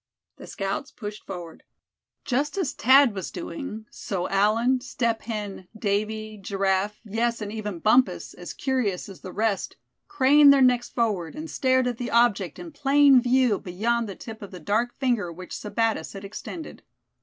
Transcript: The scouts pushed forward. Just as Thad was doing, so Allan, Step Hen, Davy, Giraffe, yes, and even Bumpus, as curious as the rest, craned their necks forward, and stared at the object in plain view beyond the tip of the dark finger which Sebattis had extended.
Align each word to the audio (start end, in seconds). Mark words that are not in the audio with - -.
The 0.37 0.47
scouts 0.47 0.89
pushed 0.89 1.27
forward. 1.27 1.61
Just 2.25 2.57
as 2.57 2.73
Thad 2.73 3.13
was 3.13 3.29
doing, 3.29 3.85
so 3.91 4.27
Allan, 4.29 4.79
Step 4.81 5.21
Hen, 5.21 5.67
Davy, 5.77 6.39
Giraffe, 6.41 6.99
yes, 7.05 7.39
and 7.39 7.51
even 7.51 7.77
Bumpus, 7.77 8.33
as 8.33 8.51
curious 8.51 9.07
as 9.07 9.21
the 9.21 9.31
rest, 9.31 9.75
craned 10.07 10.51
their 10.51 10.59
necks 10.63 10.89
forward, 10.89 11.35
and 11.35 11.51
stared 11.51 11.85
at 11.85 11.97
the 11.99 12.09
object 12.09 12.57
in 12.57 12.71
plain 12.71 13.21
view 13.21 13.59
beyond 13.59 14.09
the 14.09 14.15
tip 14.15 14.41
of 14.41 14.49
the 14.49 14.59
dark 14.59 14.97
finger 14.97 15.31
which 15.31 15.53
Sebattis 15.55 16.13
had 16.13 16.25
extended. 16.25 16.81